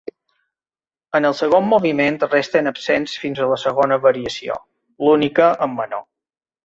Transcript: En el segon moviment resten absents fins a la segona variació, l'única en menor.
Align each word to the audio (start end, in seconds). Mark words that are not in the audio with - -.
En 1.19 1.27
el 1.29 1.35
segon 1.41 1.67
moviment 1.73 2.17
resten 2.23 2.69
absents 2.71 3.13
fins 3.25 3.43
a 3.45 3.51
la 3.51 3.59
segona 3.65 4.01
variació, 4.07 4.57
l'única 5.05 5.51
en 5.67 5.77
menor. 5.83 6.03